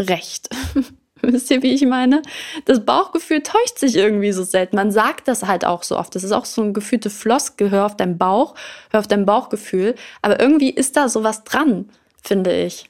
[0.00, 0.48] recht.
[1.20, 2.22] Wisst ihr, wie ich meine?
[2.64, 4.76] Das Bauchgefühl täuscht sich irgendwie so selten.
[4.76, 6.14] Man sagt das halt auch so oft.
[6.14, 7.70] Das ist auch so ein gefühlte Floskel.
[7.70, 8.54] Hör auf deinen Bauch,
[8.90, 9.94] hör auf dein Bauchgefühl.
[10.22, 11.90] Aber irgendwie ist da sowas dran,
[12.22, 12.88] finde ich.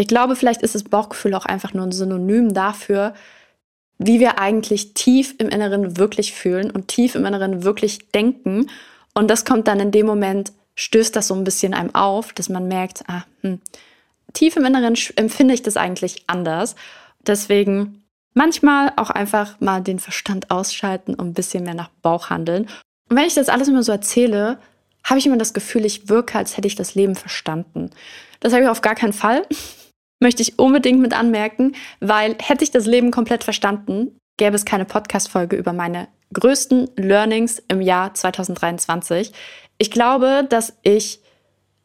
[0.00, 3.12] Ich glaube, vielleicht ist das Bauchgefühl auch einfach nur ein Synonym dafür,
[3.98, 8.70] wie wir eigentlich tief im Inneren wirklich fühlen und tief im Inneren wirklich denken.
[9.12, 12.48] Und das kommt dann in dem Moment, stößt das so ein bisschen einem auf, dass
[12.48, 13.60] man merkt, ah, hm,
[14.32, 16.76] tief im Inneren empfinde ich das eigentlich anders.
[17.26, 22.70] Deswegen manchmal auch einfach mal den Verstand ausschalten und ein bisschen mehr nach Bauch handeln.
[23.10, 24.56] Und wenn ich das alles immer so erzähle,
[25.04, 27.90] habe ich immer das Gefühl, ich wirke, als hätte ich das Leben verstanden.
[28.40, 29.46] Das habe ich auf gar keinen Fall
[30.20, 34.84] möchte ich unbedingt mit anmerken, weil hätte ich das Leben komplett verstanden, gäbe es keine
[34.84, 39.32] Podcast-Folge über meine größten Learnings im Jahr 2023.
[39.78, 41.20] Ich glaube, dass ich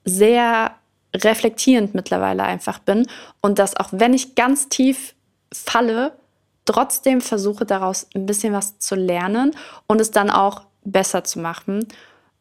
[0.04, 0.76] sehr
[1.16, 3.08] reflektierend mittlerweile einfach bin
[3.42, 5.16] und dass auch wenn ich ganz tief
[5.52, 6.14] falle,
[6.66, 9.56] trotzdem versuche daraus ein bisschen was zu lernen
[9.88, 11.88] und es dann auch besser zu machen.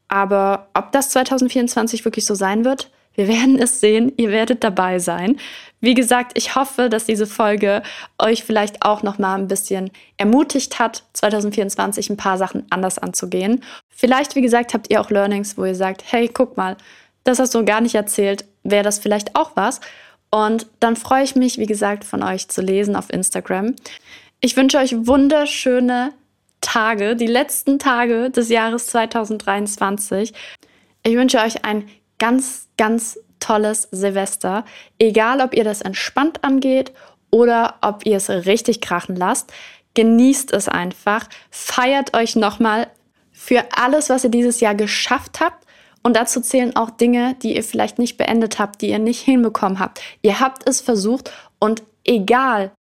[0.09, 4.98] Aber ob das 2024 wirklich so sein wird, wir werden es sehen, ihr werdet dabei
[4.98, 5.38] sein.
[5.81, 7.83] Wie gesagt, ich hoffe, dass diese Folge
[8.18, 13.62] euch vielleicht auch noch mal ein bisschen ermutigt hat, 2024 ein paar Sachen anders anzugehen.
[13.88, 16.77] Vielleicht, wie gesagt, habt ihr auch Learnings, wo ihr sagt, hey, guck mal,
[17.22, 19.81] das hast du gar nicht erzählt, wäre das vielleicht auch was?
[20.31, 23.77] Und dann freue ich mich, wie gesagt, von euch zu lesen auf Instagram.
[24.40, 26.12] Ich wünsche euch wunderschöne
[26.61, 30.33] Tage, die letzten Tage des Jahres 2023.
[31.05, 34.64] Ich wünsche euch ein ganz, ganz tolles Silvester.
[34.98, 36.92] Egal, ob ihr das entspannt angeht
[37.31, 39.53] oder ob ihr es richtig krachen lasst.
[39.94, 41.29] Genießt es einfach.
[41.50, 42.88] Feiert euch nochmal
[43.33, 45.66] für alles, was ihr dieses Jahr geschafft habt.
[46.03, 49.79] Und dazu zählen auch Dinge, die ihr vielleicht nicht beendet habt, die ihr nicht hinbekommen
[49.79, 50.00] habt.
[50.22, 52.72] Ihr habt es versucht und egal,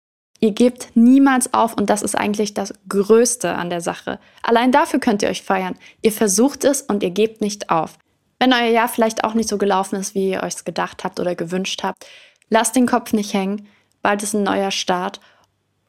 [0.41, 4.19] ihr gebt niemals auf und das ist eigentlich das Größte an der Sache.
[4.43, 5.77] Allein dafür könnt ihr euch feiern.
[6.03, 7.97] Ihr versucht es und ihr gebt nicht auf.
[8.43, 11.37] Wenn euer Jahr vielleicht auch nicht so gelaufen ist, wie ihr euch gedacht habt oder
[11.37, 12.05] gewünscht habt,
[12.49, 13.69] lasst den Kopf nicht hängen.
[14.03, 15.21] Bald ist ein neuer Start.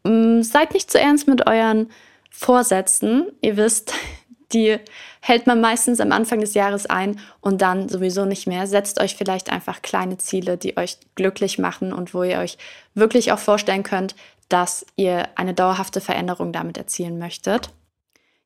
[0.03, 1.89] Mm, seid nicht zu ernst mit euren
[2.29, 3.31] Vorsätzen.
[3.41, 3.95] Ihr wisst,
[4.53, 4.77] die
[5.19, 8.67] hält man meistens am Anfang des Jahres ein und dann sowieso nicht mehr.
[8.67, 12.59] Setzt euch vielleicht einfach kleine Ziele, die euch glücklich machen und wo ihr euch
[12.93, 14.13] wirklich auch vorstellen könnt,
[14.49, 17.71] dass ihr eine dauerhafte Veränderung damit erzielen möchtet.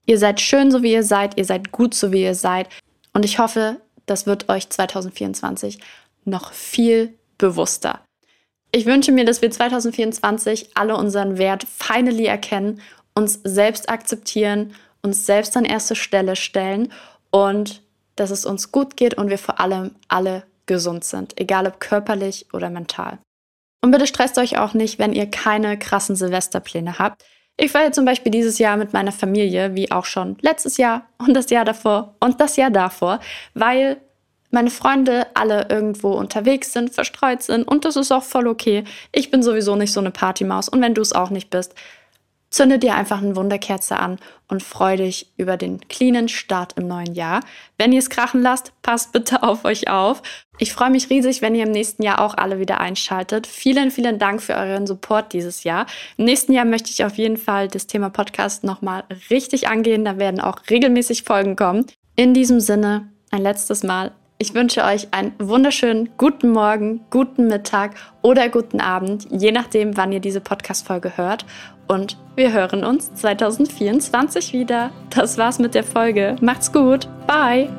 [0.05, 2.69] Ihr seid schön, so wie ihr seid, ihr seid gut, so wie ihr seid.
[3.11, 5.79] Und ich hoffe, das wird euch 2024
[6.25, 8.01] noch viel bewusster.
[8.71, 12.81] Ich wünsche mir, dass wir 2024 alle unseren Wert finally erkennen,
[13.13, 16.91] uns selbst akzeptieren, uns selbst an erste Stelle stellen
[17.29, 17.81] und
[18.15, 22.47] dass es uns gut geht und wir vor allem alle gesund sind, egal ob körperlich
[22.53, 23.19] oder mental.
[23.81, 27.23] Und bitte stresst euch auch nicht, wenn ihr keine krassen Silvesterpläne habt.
[27.59, 31.33] Ich feiere zum Beispiel dieses Jahr mit meiner Familie, wie auch schon letztes Jahr und
[31.33, 33.19] das Jahr davor und das Jahr davor,
[33.55, 33.97] weil
[34.51, 38.83] meine Freunde alle irgendwo unterwegs sind, verstreut sind und das ist auch voll okay.
[39.11, 41.73] Ich bin sowieso nicht so eine Partymaus und wenn du es auch nicht bist,
[42.49, 47.13] Zünde dir einfach eine Wunderkerze an und freu dich über den cleanen Start im neuen
[47.13, 47.41] Jahr.
[47.77, 50.21] Wenn ihr es krachen lasst, passt bitte auf euch auf.
[50.57, 53.45] Ich freue mich riesig, wenn ihr im nächsten Jahr auch alle wieder einschaltet.
[53.45, 55.85] Vielen, vielen Dank für euren Support dieses Jahr.
[56.17, 60.05] Im nächsten Jahr möchte ich auf jeden Fall das Thema Podcast nochmal richtig angehen.
[60.05, 61.85] Da werden auch regelmäßig Folgen kommen.
[62.15, 67.95] In diesem Sinne, ein letztes Mal ich wünsche euch einen wunderschönen guten Morgen, guten Mittag
[68.21, 71.45] oder guten Abend, je nachdem, wann ihr diese Podcast-Folge hört.
[71.87, 74.91] Und wir hören uns 2024 wieder.
[75.09, 76.35] Das war's mit der Folge.
[76.41, 77.07] Macht's gut.
[77.25, 77.69] Bye.